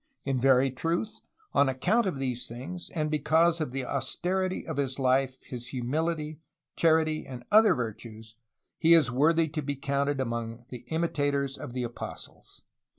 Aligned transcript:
"In 0.25 0.39
very 0.39 0.71
truth, 0.71 1.19
on 1.53 1.69
account 1.69 2.07
of 2.07 2.17
these 2.17 2.47
things, 2.47 2.89
and 2.95 3.11
because 3.11 3.61
of 3.61 3.71
the 3.71 3.85
austerity 3.85 4.65
of 4.65 4.77
his 4.77 4.97
life, 4.97 5.43
his 5.43 5.67
humility, 5.67 6.39
charity, 6.75 7.23
and 7.27 7.45
other 7.51 7.75
virtues, 7.75 8.35
he 8.79 8.95
is 8.95 9.11
worthy 9.11 9.47
to 9.49 9.61
be 9.61 9.75
counted 9.75 10.19
among 10.19 10.65
the 10.69 10.85
imitators 10.89 11.55
of 11.55 11.73
the 11.73 11.83
apostles. 11.83 12.63